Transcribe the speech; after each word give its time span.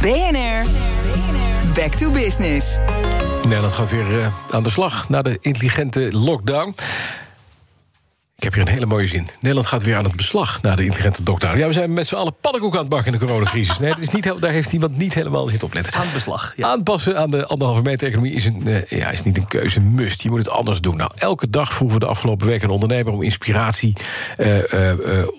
BNR, 0.00 0.64
back 1.74 1.90
to 1.90 2.10
business. 2.10 2.78
Nederland 3.42 3.72
gaat 3.72 3.90
weer 3.90 4.18
uh, 4.18 4.26
aan 4.50 4.62
de 4.62 4.70
slag 4.70 5.08
na 5.08 5.22
de 5.22 5.38
intelligente 5.40 6.08
lockdown. 6.12 6.74
Ik 8.40 8.46
heb 8.46 8.54
hier 8.54 8.66
een 8.66 8.72
hele 8.72 8.86
mooie 8.86 9.06
zin. 9.06 9.28
Nederland 9.40 9.66
gaat 9.66 9.82
weer 9.82 9.96
aan 9.96 10.04
het 10.04 10.16
beslag 10.16 10.62
na 10.62 10.76
de 10.76 10.84
intelligente 10.84 11.22
lockdown. 11.24 11.58
Ja, 11.58 11.66
we 11.66 11.72
zijn 11.72 11.92
met 11.92 12.06
z'n 12.06 12.14
allen 12.14 12.34
pannenkoek 12.40 12.74
aan 12.74 12.80
het 12.80 12.88
bakken 12.88 13.12
in 13.12 13.18
de 13.18 13.26
coronacrisis. 13.26 13.78
Nee, 13.78 13.90
het 13.90 13.98
is 13.98 14.08
niet, 14.08 14.34
daar 14.40 14.50
heeft 14.50 14.72
iemand 14.72 14.96
niet 14.96 15.14
helemaal 15.14 15.46
zitten 15.46 15.66
opletten. 15.66 15.92
Aan 15.92 16.02
het 16.02 16.12
beslag, 16.12 16.52
ja. 16.56 16.68
Aanpassen 16.68 17.18
aan 17.18 17.30
de 17.30 17.46
anderhalve 17.46 17.82
meter 17.82 18.06
economie 18.06 18.32
is, 18.32 18.44
een, 18.44 18.62
uh, 18.68 18.82
ja, 18.88 19.10
is 19.10 19.22
niet 19.22 19.36
een 19.36 19.46
keuze, 19.46 19.80
must. 19.80 20.22
Je 20.22 20.30
moet 20.30 20.38
het 20.38 20.50
anders 20.50 20.80
doen. 20.80 20.96
Nou, 20.96 21.10
elke 21.14 21.50
dag 21.50 21.72
vroegen 21.72 21.98
we 21.98 22.04
de 22.04 22.10
afgelopen 22.10 22.46
weken 22.46 22.68
een 22.68 22.74
ondernemer... 22.74 23.12
om 23.12 23.22
inspiratie, 23.22 23.92
uh, 24.38 24.56
uh, 24.72 24.92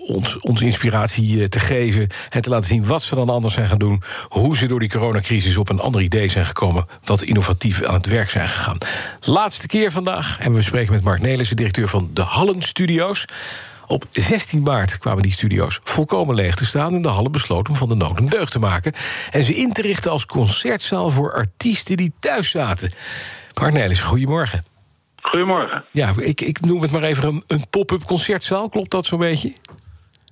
ons, 0.06 0.38
ons 0.38 0.60
inspiratie 0.60 1.48
te 1.48 1.60
geven... 1.60 2.08
en 2.30 2.42
te 2.42 2.50
laten 2.50 2.68
zien 2.68 2.86
wat 2.86 3.02
ze 3.02 3.14
dan 3.14 3.28
anders 3.28 3.54
zijn 3.54 3.68
gaan 3.68 3.78
doen... 3.78 4.02
hoe 4.28 4.56
ze 4.56 4.66
door 4.66 4.80
die 4.80 4.88
coronacrisis 4.88 5.56
op 5.56 5.68
een 5.68 5.80
ander 5.80 6.00
idee 6.00 6.28
zijn 6.28 6.46
gekomen... 6.46 6.86
wat 7.04 7.22
innovatief 7.22 7.82
aan 7.82 7.94
het 7.94 8.06
werk 8.06 8.30
zijn 8.30 8.48
gegaan. 8.48 8.78
Laatste 9.20 9.66
keer 9.66 9.92
vandaag 9.92 10.38
en 10.40 10.54
we 10.54 10.62
spreken 10.62 10.92
met 10.92 11.02
Mark 11.02 11.20
Nelissen... 11.20 11.56
directeur 11.56 11.88
van 11.88 12.10
de 12.12 12.22
Hallen 12.22 12.62
Studio 12.62 12.90
studio's. 12.92 13.24
Op 13.86 14.04
16 14.10 14.62
maart 14.62 14.98
kwamen 14.98 15.22
die 15.22 15.32
studio's 15.32 15.78
volkomen 15.82 16.34
leeg 16.34 16.54
te 16.54 16.64
staan... 16.64 16.94
en 16.94 17.02
de 17.02 17.08
Halle 17.08 17.30
besloot 17.30 17.68
om 17.68 17.76
van 17.76 17.88
de 17.88 17.94
nood 17.94 18.18
een 18.18 18.28
deugd 18.28 18.52
te 18.52 18.58
maken... 18.58 18.92
en 19.30 19.42
ze 19.42 19.54
in 19.54 19.72
te 19.72 19.82
richten 19.82 20.10
als 20.10 20.26
concertzaal 20.26 21.10
voor 21.10 21.32
artiesten 21.32 21.96
die 21.96 22.12
thuis 22.20 22.50
zaten. 22.50 22.92
Mark 23.60 23.72
Nelissen, 23.72 24.06
goedemorgen. 24.06 24.64
Goedemorgen. 25.22 25.84
Ja, 25.90 26.10
ik, 26.16 26.40
ik 26.40 26.60
noem 26.60 26.82
het 26.82 26.90
maar 26.90 27.02
even 27.02 27.28
een, 27.28 27.42
een 27.46 27.64
pop-up 27.70 28.04
concertzaal. 28.04 28.68
Klopt 28.68 28.90
dat 28.90 29.06
zo'n 29.06 29.18
beetje? 29.18 29.52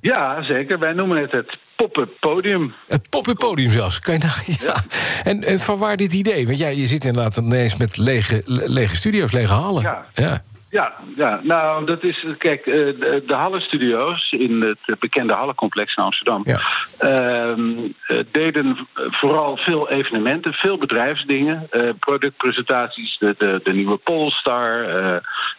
Ja, 0.01 0.43
zeker. 0.43 0.79
Wij 0.79 0.93
noemen 0.93 1.17
het 1.21 1.33
het 1.33 1.59
pop-up 1.77 2.11
podium. 2.21 2.75
Het 2.89 3.09
pop-up 3.09 3.39
podium 3.39 3.71
zelfs. 3.71 4.01
Kan 4.01 4.15
je 4.15 4.21
nou, 4.21 4.59
ja. 4.73 4.85
En, 5.25 5.45
en 5.45 5.59
van 5.59 5.79
waar 5.79 5.97
dit 5.97 6.13
idee? 6.13 6.47
Want 6.47 6.59
jij, 6.59 6.77
je 6.77 6.87
zit 6.87 7.05
inderdaad 7.05 7.37
ineens 7.37 7.77
met 7.77 7.97
lege, 7.97 8.43
lege 8.47 8.95
studio's, 8.95 9.33
lege 9.33 9.53
hallen. 9.53 9.83
Ja. 9.83 10.07
ja. 10.15 10.43
Ja, 10.71 10.95
ja, 11.17 11.41
nou, 11.43 11.87
dat 11.87 12.03
is. 12.03 12.27
Kijk, 12.39 12.65
de, 12.65 13.23
de 13.27 13.35
Halle-studio's 13.35 14.33
in 14.33 14.63
het 14.63 14.99
bekende 14.99 15.33
Hallencomplex 15.33 15.97
in 15.97 16.05
Amsterdam. 16.05 16.43
Ja. 16.45 16.59
Uh, 17.01 17.85
deden 18.31 18.89
vooral 18.95 19.57
veel 19.57 19.91
evenementen, 19.91 20.53
veel 20.53 20.79
bedrijfsdingen. 20.79 21.69
Uh, 21.71 21.91
productpresentaties, 21.99 23.19
de, 23.19 23.35
de, 23.39 23.61
de 23.63 23.73
nieuwe 23.73 23.97
Polestar, 23.97 24.97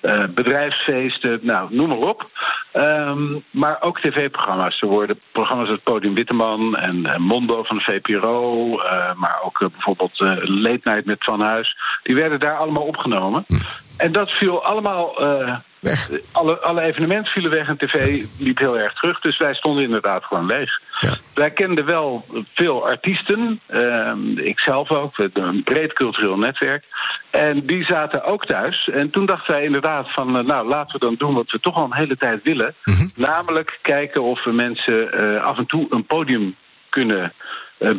uh, 0.01 0.23
bedrijfsfeesten, 0.29 1.39
nou, 1.41 1.75
noem 1.75 1.87
maar 1.87 1.97
op. 1.97 2.29
Um, 2.73 3.43
maar 3.51 3.81
ook 3.81 3.99
tv-programma's. 3.99 4.81
Er 4.81 4.87
worden 4.87 5.19
programma's 5.31 5.69
als 5.69 5.79
Podium 5.83 6.13
Witteman 6.13 6.75
en 6.75 7.21
Mondo 7.21 7.63
van 7.63 7.77
de 7.77 7.83
VPRO. 7.83 8.69
maar 9.15 9.39
ook 9.43 9.59
bijvoorbeeld 9.59 10.19
Late 10.43 10.81
Night 10.83 11.05
met 11.05 11.23
Van 11.23 11.41
Huis. 11.41 11.77
Die 12.03 12.15
werden 12.15 12.39
daar 12.39 12.57
allemaal 12.57 12.83
opgenomen. 12.83 13.45
Hm. 13.47 13.55
En 14.01 14.11
dat 14.11 14.29
viel 14.29 14.63
allemaal. 14.63 15.21
Uh, 15.21 15.55
weg. 15.79 16.09
Alle, 16.31 16.59
alle 16.59 16.81
evenementen 16.81 17.31
vielen 17.31 17.51
weg 17.51 17.67
en 17.67 17.77
tv 17.77 18.23
liep 18.39 18.57
heel 18.57 18.77
erg 18.77 18.93
terug. 18.93 19.19
Dus 19.19 19.37
wij 19.37 19.53
stonden 19.53 19.83
inderdaad 19.83 20.23
gewoon 20.23 20.45
leeg. 20.45 20.79
Ja. 20.97 21.13
Wij 21.33 21.51
kenden 21.51 21.85
wel 21.85 22.25
veel 22.53 22.87
artiesten. 22.87 23.59
Uh, 23.69 24.13
ik 24.35 24.59
zelf 24.59 24.91
ook. 24.91 25.17
Een 25.33 25.63
breed 25.63 25.93
cultureel 25.93 26.37
netwerk. 26.37 26.85
En 27.29 27.65
die 27.65 27.85
zaten 27.85 28.23
ook 28.23 28.45
thuis. 28.45 28.89
En 28.93 29.09
toen 29.09 29.25
dachten 29.25 29.53
wij 29.53 29.63
inderdaad 29.63 30.13
van... 30.13 30.37
Uh, 30.37 30.43
nou, 30.43 30.67
laten 30.67 30.99
we 30.99 31.05
dan 31.05 31.15
doen 31.17 31.33
wat 31.33 31.51
we 31.51 31.59
toch 31.59 31.75
al 31.75 31.83
een 31.83 31.93
hele 31.93 32.17
tijd 32.17 32.43
willen. 32.43 32.75
Mm 32.83 32.93
-hmm. 32.93 33.11
Namelijk 33.15 33.79
kijken 33.81 34.21
of 34.21 34.43
we 34.43 34.51
mensen 34.51 35.23
uh, 35.23 35.43
af 35.43 35.57
en 35.57 35.65
toe 35.65 35.87
een 35.89 36.05
podium 36.05 36.55
kunnen 36.89 37.33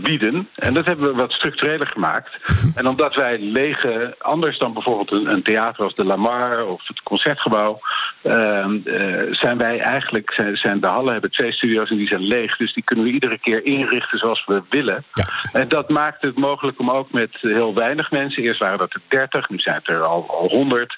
bieden. 0.02 0.48
En 0.54 0.74
dat 0.74 0.84
hebben 0.84 1.08
we 1.08 1.14
wat 1.14 1.32
structureler 1.32 1.86
gemaakt. 1.86 2.30
En 2.74 2.88
omdat 2.88 3.14
wij 3.14 3.38
lege, 3.38 4.14
anders 4.18 4.58
dan 4.58 4.72
bijvoorbeeld 4.72 5.10
een, 5.10 5.26
een 5.32 5.42
theater 5.42 5.84
als 5.84 5.94
de 5.94 6.04
Lamar 6.04 6.66
of 6.66 6.86
het 6.86 7.02
concertgebouw, 7.02 7.80
uh, 8.22 8.66
uh, 8.84 9.22
zijn 9.30 9.58
wij 9.58 9.80
eigenlijk, 9.80 10.32
zijn, 10.32 10.56
zijn, 10.56 10.80
de 10.80 10.86
hallen 10.86 11.12
hebben 11.12 11.30
twee 11.30 11.52
studio's 11.52 11.90
en 11.90 11.96
die 11.96 12.06
zijn 12.06 12.22
leeg. 12.22 12.56
Dus 12.56 12.74
die 12.74 12.82
kunnen 12.84 13.04
we 13.04 13.10
iedere 13.10 13.38
keer 13.38 13.64
inrichten 13.64 14.18
zoals 14.18 14.44
we 14.46 14.62
willen. 14.68 15.04
Ja. 15.12 15.24
En 15.60 15.68
dat 15.68 15.88
maakt 15.88 16.22
het 16.22 16.38
mogelijk 16.38 16.78
om 16.78 16.90
ook 16.90 17.12
met 17.12 17.30
heel 17.40 17.74
weinig 17.74 18.10
mensen, 18.10 18.42
eerst 18.42 18.60
waren 18.60 18.78
dat 18.78 18.94
er 18.94 19.00
30, 19.08 19.48
nu 19.48 19.58
zijn 19.58 19.76
het 19.76 19.88
er 19.88 20.02
al, 20.02 20.26
al 20.28 20.48
100, 20.48 20.96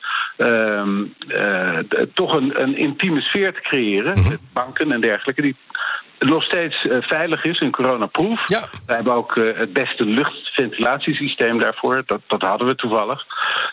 toch 2.15 2.35
een, 2.35 2.63
een 2.63 2.77
intieme 2.77 3.21
sfeer 3.21 3.55
te 3.55 3.61
creëren. 3.61 4.15
Met 4.29 4.43
banken 4.53 4.93
en 4.93 5.01
dergelijke. 5.01 5.43
Die 5.43 5.57
nog 6.25 6.43
steeds 6.43 6.85
uh, 6.85 7.03
veilig 7.03 7.45
is, 7.45 7.61
een 7.61 7.71
coronaproof. 7.71 8.41
Ja. 8.45 8.61
Wij 8.87 8.97
hebben 8.97 9.15
ook 9.15 9.37
uh, 9.37 9.59
het 9.59 9.73
beste 9.73 10.05
luchtventilatiesysteem 10.05 11.61
daarvoor. 11.61 12.03
Dat, 12.07 12.21
dat 12.27 12.43
hadden 12.43 12.67
we 12.67 12.75
toevallig. 12.75 13.25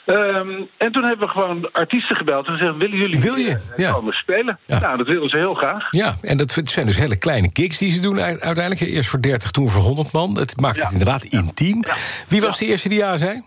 Um, 0.06 0.70
en 0.78 0.92
toen 0.92 1.04
hebben 1.04 1.28
we 1.28 1.34
gewoon 1.34 1.72
artiesten 1.72 2.16
gebeld 2.16 2.48
en 2.48 2.58
gezegd: 2.58 2.78
willen 2.78 2.98
jullie 2.98 3.22
Wil 3.22 3.36
je? 3.36 3.72
Ja. 3.78 3.92
komen 3.92 4.14
spelen? 4.14 4.60
Ja. 4.66 4.80
Nou, 4.80 4.98
dat 4.98 5.08
willen 5.08 5.30
ze 5.30 5.38
heel 5.38 5.54
graag. 5.54 5.88
Ja, 5.90 6.14
en 6.22 6.38
dat 6.38 6.62
zijn 6.64 6.86
dus 6.86 6.98
hele 6.98 7.18
kleine 7.18 7.50
gigs 7.54 7.78
die 7.78 7.92
ze 7.92 8.02
doen 8.02 8.20
uiteindelijk. 8.22 8.80
Eerst 8.80 9.10
voor 9.10 9.22
30, 9.22 9.52
toen 9.52 9.70
voor 9.70 9.84
100 9.84 10.12
man. 10.12 10.38
Het 10.38 10.62
maakt 10.62 10.82
het 10.82 10.92
inderdaad 10.92 11.24
intiem. 11.24 11.84
Wie 12.28 12.42
was 12.42 12.58
de 12.58 12.66
eerste 12.66 12.90
die 12.90 12.98
ja 12.98 13.18
zei? 13.18 13.42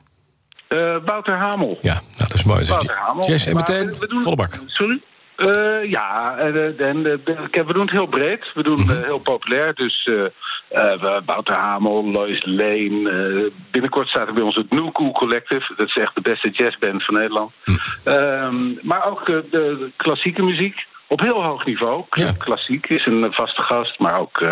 Uh, 0.68 0.96
Wouter 1.04 1.36
Hamel. 1.36 1.78
Ja, 1.80 1.92
nou, 1.92 2.02
dat 2.16 2.34
is 2.34 2.44
mooi. 2.44 2.64
Wouter 2.64 2.96
Hamel. 2.96 3.26
Yes, 3.26 3.46
en 3.46 3.56
meteen 3.56 3.86
we, 3.86 3.98
we 3.98 4.06
doen, 4.06 4.22
volle 4.22 4.36
bak. 4.36 4.60
Sorry? 4.66 5.00
Uh, 5.36 5.90
ja, 5.90 6.36
en, 6.36 6.78
en, 6.78 7.02
we 7.02 7.72
doen 7.72 7.80
het 7.80 7.90
heel 7.90 8.06
breed. 8.06 8.52
We 8.54 8.62
doen 8.62 8.78
het 8.78 8.90
uh, 8.90 9.02
heel 9.02 9.18
populair. 9.18 9.74
Dus 9.74 10.06
uh, 10.06 11.20
Wouter 11.24 11.56
Hamel, 11.56 12.10
Lois 12.10 12.46
Lane. 12.46 13.52
binnenkort 13.70 14.08
staat 14.08 14.28
er 14.28 14.34
bij 14.34 14.42
ons 14.42 14.56
het 14.56 14.70
New 14.70 14.92
Cool 14.92 15.12
Collective. 15.12 15.74
Dat 15.76 15.86
is 15.86 15.96
echt 15.96 16.14
de 16.14 16.20
beste 16.20 16.50
jazzband 16.50 17.04
van 17.04 17.14
Nederland. 17.14 17.52
Mm. 17.64 18.78
maar 18.82 19.06
ook 19.06 19.26
de 19.26 19.90
klassieke 19.96 20.42
muziek. 20.42 20.86
Op 21.06 21.20
heel 21.20 21.42
hoog 21.42 21.64
niveau. 21.64 22.04
Klassiek 22.38 22.88
is 22.88 23.06
een 23.06 23.32
vaste 23.32 23.62
gast, 23.62 23.98
maar 23.98 24.20
ook 24.20 24.40
uh, 24.40 24.48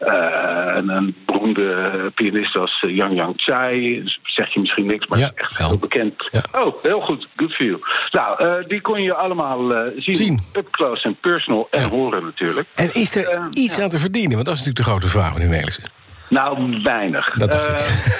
uh, 0.00 0.72
een, 0.74 0.88
een 0.88 1.16
beroemde 1.26 2.12
pianist 2.14 2.56
als 2.56 2.80
Yang 2.80 3.14
Yang 3.14 3.32
Chai. 3.36 4.02
Zeg 4.38 4.54
je 4.54 4.60
misschien 4.60 4.86
niks, 4.86 5.06
maar 5.06 5.18
ja, 5.18 5.30
echt 5.34 5.58
heel 5.58 5.68
wel. 5.68 5.78
bekend. 5.78 6.14
Ja. 6.32 6.60
Oh, 6.60 6.82
heel 6.82 7.00
goed. 7.00 7.28
Good 7.36 7.54
for 7.54 7.66
you. 7.66 7.80
Nou, 8.10 8.44
uh, 8.44 8.68
die 8.68 8.80
kon 8.80 9.02
je 9.02 9.14
allemaal 9.14 9.90
zien. 9.96 10.14
zien. 10.14 10.40
Up 10.52 10.70
close 10.70 11.02
en 11.02 11.16
personal 11.20 11.68
en 11.70 11.88
horen 11.88 12.24
natuurlijk. 12.24 12.68
En 12.74 12.94
is 12.94 13.16
er 13.16 13.50
iets 13.52 13.78
aan 13.78 13.88
te 13.88 13.98
verdienen? 13.98 14.32
Want 14.32 14.44
dat 14.44 14.54
is 14.54 14.64
natuurlijk 14.64 14.86
de 14.86 14.90
grote 14.90 15.06
vraag, 15.06 15.32
meneer 15.32 15.48
Nelissen. 15.48 15.90
Nou, 16.28 16.82
weinig. 16.82 17.34
Dat 17.34 17.50
dacht 17.50 17.68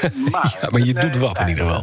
ik. 0.02 0.10
maar, 0.32 0.58
maar 0.70 0.80
je 0.80 0.94
doet 0.94 1.18
wat 1.18 1.38
in 1.38 1.48
ieder 1.48 1.64
geval. 1.64 1.82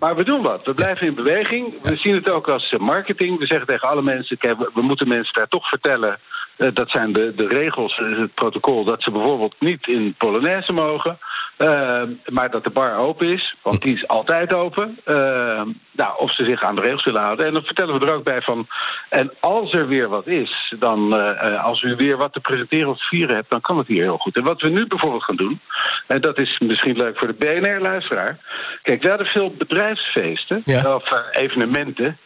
Maar 0.00 0.16
we 0.16 0.24
doen 0.24 0.42
wat. 0.42 0.64
We 0.64 0.74
blijven 0.74 1.06
in 1.06 1.14
beweging. 1.14 1.82
We 1.82 1.96
zien 1.96 2.14
het 2.14 2.28
ook 2.28 2.48
als 2.48 2.74
marketing. 2.78 3.38
We 3.38 3.46
zeggen 3.46 3.66
tegen 3.66 3.88
alle 3.88 4.02
mensen: 4.02 4.38
kijk, 4.38 4.58
we 4.74 4.82
moeten 4.82 5.08
mensen 5.08 5.34
daar 5.34 5.48
toch 5.48 5.68
vertellen. 5.68 6.18
Dat 6.56 6.90
zijn 6.90 7.12
de, 7.12 7.32
de 7.36 7.46
regels, 7.46 7.96
het 7.96 8.34
protocol, 8.34 8.84
dat 8.84 9.02
ze 9.02 9.10
bijvoorbeeld 9.10 9.54
niet 9.58 9.86
in 9.86 10.14
Polonaise 10.18 10.72
mogen. 10.72 11.18
Uh, 11.58 12.02
maar 12.26 12.50
dat 12.50 12.64
de 12.64 12.70
bar 12.70 12.96
open 12.96 13.26
is, 13.26 13.56
want 13.62 13.82
die 13.82 13.94
is 13.94 14.08
altijd 14.08 14.54
open. 14.54 14.98
Uh, 15.06 15.62
nou, 15.92 16.18
of 16.18 16.34
ze 16.34 16.44
zich 16.44 16.62
aan 16.62 16.74
de 16.74 16.80
regels 16.80 17.04
willen 17.04 17.22
houden. 17.22 17.46
En 17.46 17.54
dan 17.54 17.62
vertellen 17.62 17.98
we 17.98 18.06
er 18.06 18.14
ook 18.14 18.24
bij 18.24 18.42
van. 18.42 18.66
En 19.08 19.32
als 19.40 19.72
er 19.72 19.88
weer 19.88 20.08
wat 20.08 20.26
is, 20.26 20.74
dan 20.78 21.14
uh, 21.14 21.64
als 21.64 21.82
u 21.82 21.94
weer 21.96 22.16
wat 22.16 22.32
te 22.32 22.40
presenteren 22.40 22.88
of 22.88 22.98
te 22.98 23.04
vieren 23.04 23.34
hebt, 23.34 23.50
dan 23.50 23.60
kan 23.60 23.78
het 23.78 23.86
hier 23.86 24.02
heel 24.02 24.16
goed. 24.16 24.36
En 24.36 24.44
wat 24.44 24.60
we 24.60 24.68
nu 24.68 24.86
bijvoorbeeld 24.86 25.24
gaan 25.24 25.36
doen, 25.36 25.60
en 26.06 26.20
dat 26.20 26.38
is 26.38 26.58
misschien 26.58 26.96
leuk 26.96 27.18
voor 27.18 27.28
de 27.28 27.60
BNR-luisteraar. 27.60 28.38
Kijk, 28.82 29.02
we 29.02 29.08
hadden 29.08 29.26
veel 29.26 29.54
bedrijfsfeesten 29.58 30.60
ja. 30.64 30.94
of 30.94 31.04
evenementen. 31.30 32.18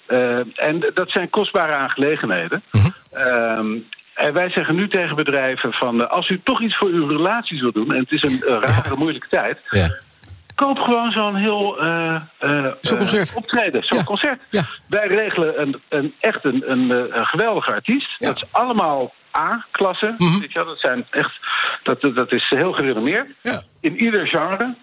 en 0.55 0.91
dat 0.95 1.11
zijn 1.11 1.31
kostbare 1.31 1.73
aangelegenheden. 1.73 2.63
-huh. 2.71 2.85
En 4.21 4.33
wij 4.33 4.51
zeggen 4.51 4.75
nu 4.75 4.89
tegen 4.89 5.17
bedrijven 5.17 5.73
van... 5.73 6.11
als 6.11 6.29
u 6.29 6.41
toch 6.45 6.63
iets 6.63 6.77
voor 6.77 6.89
uw 6.89 7.07
relaties 7.07 7.61
wil 7.61 7.73
doen... 7.73 7.93
en 7.93 7.99
het 7.99 8.13
is 8.13 8.23
een 8.23 8.43
uh, 8.49 8.59
rare, 8.61 8.97
moeilijke 8.97 9.29
tijd... 9.29 9.59
Ja. 9.71 9.89
Koop 10.55 10.79
gewoon 10.79 11.11
zo'n 11.11 11.37
heel 11.37 11.83
uh, 11.85 12.21
uh, 12.41 12.67
optreden, 13.35 13.83
zo'n 13.85 13.99
ja. 13.99 14.05
concert. 14.05 14.41
Ja. 14.51 14.63
Wij 14.87 15.07
regelen 15.07 15.61
een, 15.61 15.81
een, 15.89 16.15
echt 16.21 16.45
een, 16.45 16.71
een, 16.71 16.91
een 16.91 17.27
geweldige 17.27 17.73
artiest. 17.73 18.19
Dat 18.19 18.37
is 18.37 18.53
allemaal 18.53 19.15
A-klasse. 19.39 20.15
Mm 20.19 20.29
-hmm. 20.29 20.47
Dat, 20.53 20.79
zijn 20.79 21.07
echt, 21.11 21.33
dat, 21.83 22.01
dat 22.01 22.33
is 22.33 22.49
heel 22.49 22.73
gerenommeerd. 22.73 23.27
In 23.81 24.03
ieder 24.03 24.27
genre. 24.27 24.75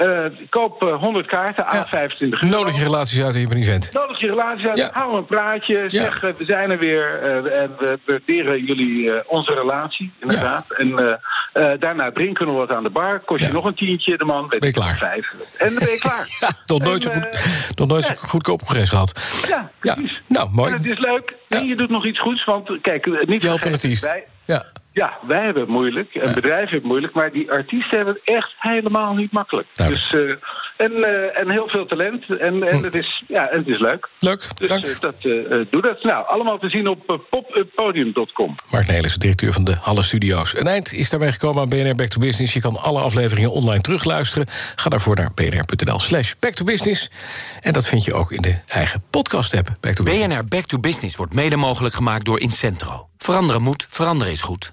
Uh, 0.00 0.24
koop 0.48 0.82
uh, 0.82 0.94
100 0.94 1.26
kaarten 1.26 1.66
aan 1.66 1.78
ja. 1.78 1.84
25 1.84 2.42
euro. 2.42 2.56
Nodig 2.56 2.76
je 2.76 2.82
relaties 2.82 3.22
uit 3.22 3.34
in 3.34 3.48
je 3.48 3.54
event. 3.54 3.92
Nodig 3.92 4.20
je 4.20 4.26
relaties 4.26 4.66
uit. 4.66 4.76
Ja. 4.76 4.90
Hou 4.92 5.16
een 5.16 5.26
praatje. 5.26 5.84
Zeg, 5.86 6.20
ja. 6.20 6.32
we 6.38 6.44
zijn 6.44 6.70
er 6.70 6.78
weer. 6.78 7.22
En 7.52 7.70
we 7.78 7.98
waarderen 8.06 8.64
jullie 8.64 9.28
onze 9.28 9.54
relatie, 9.54 10.12
inderdaad. 10.20 10.70
En 10.70 11.18
daarna 11.78 12.12
drinken 12.12 12.46
we 12.46 12.52
wat 12.52 12.70
aan 12.70 12.82
de 12.82 12.90
bar. 12.90 13.20
Kost 13.20 13.44
je 13.44 13.52
nog 13.52 13.64
een 13.64 13.74
tientje 13.74 14.18
de 14.18 14.24
man. 14.24 14.48
Ben 14.48 14.58
je 14.60 14.72
klaar? 14.72 14.96
Vijf. 14.96 15.34
En 15.58 15.66
dan 15.74 15.84
ben 15.84 15.90
je 15.90 15.98
klaar. 16.08 16.28
nog 16.66 16.82
nooit 16.82 17.02
zo, 17.02 17.10
goed, 17.10 17.74
nog 17.74 17.88
nooit 17.88 18.04
zo 18.04 18.14
goedkoop 18.16 18.62
gehad. 18.66 19.44
Ja, 19.48 19.70
precies. 19.78 20.22
Nou, 20.26 20.48
mooi. 20.50 20.70
En 20.72 20.76
het 20.76 20.86
is 20.86 20.98
leuk. 20.98 21.36
En 21.48 21.66
je 21.66 21.76
doet 21.76 21.90
nog 21.90 22.06
iets 22.06 22.20
goeds. 22.20 22.44
Want 22.44 22.80
kijk, 22.82 23.26
niet. 23.26 23.42
Ja. 24.44 24.64
Ja, 24.92 25.18
wij 25.26 25.44
hebben 25.44 25.62
het 25.62 25.70
moeilijk. 25.70 26.14
En 26.14 26.34
bedrijven 26.34 26.58
hebben 26.58 26.74
het 26.74 26.84
moeilijk. 26.84 27.14
Maar 27.14 27.32
die 27.32 27.50
artiesten 27.50 27.96
hebben 27.96 28.14
het 28.14 28.36
echt 28.36 28.54
helemaal 28.58 29.14
niet 29.14 29.32
makkelijk. 29.32 29.68
Dus, 29.72 30.12
uh, 30.12 30.30
en, 30.76 30.92
uh, 30.92 31.40
en 31.40 31.50
heel 31.50 31.68
veel 31.68 31.86
talent. 31.86 32.24
En, 32.28 32.62
en, 32.62 32.76
hm. 32.76 32.84
het, 32.84 32.94
is, 32.94 33.22
ja, 33.28 33.48
en 33.48 33.58
het 33.58 33.68
is 33.68 33.78
leuk. 33.78 34.08
Leuk, 34.18 34.46
dus, 34.58 34.68
dank. 34.68 34.84
Uh, 34.84 35.00
dat, 35.00 35.22
doe 35.70 35.82
dat. 35.82 36.02
Nou, 36.02 36.26
allemaal 36.26 36.58
te 36.58 36.68
zien 36.68 36.88
op 36.88 37.26
popuppodium.com. 37.30 38.54
Mark 38.70 38.86
Nelissen, 38.86 39.20
directeur 39.20 39.52
van 39.52 39.64
de 39.64 39.76
Halle 39.80 40.02
Studio's. 40.02 40.58
Een 40.58 40.66
eind 40.66 40.92
is 40.92 41.10
daarbij 41.10 41.32
gekomen 41.32 41.62
aan 41.62 41.68
BNR 41.68 41.94
Back 41.94 42.08
to 42.08 42.20
Business. 42.20 42.52
Je 42.54 42.60
kan 42.60 42.76
alle 42.76 43.00
afleveringen 43.00 43.50
online 43.50 43.80
terugluisteren. 43.80 44.46
Ga 44.76 44.90
daarvoor 44.90 45.16
naar 45.16 45.30
bnr.nl 45.34 45.98
slash 46.00 46.34
back 46.40 46.52
to 46.52 46.64
business. 46.64 47.10
En 47.60 47.72
dat 47.72 47.88
vind 47.88 48.04
je 48.04 48.14
ook 48.14 48.32
in 48.32 48.42
de 48.42 48.54
eigen 48.66 49.02
podcast-app. 49.10 49.68
BNR 49.80 50.44
Back 50.48 50.64
to 50.64 50.78
Business 50.78 51.16
wordt 51.16 51.34
mede 51.34 51.56
mogelijk 51.56 51.94
gemaakt 51.94 52.24
door 52.24 52.40
Incentro. 52.40 53.08
Veranderen 53.18 53.62
moet, 53.62 53.86
veranderen 53.88 54.32
is 54.32 54.42
goed. 54.42 54.72